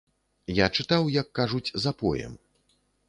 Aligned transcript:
Я 0.59 0.67
чытаў, 0.79 1.09
як 1.21 1.29
кажуць, 1.41 1.75
запоем. 1.85 2.33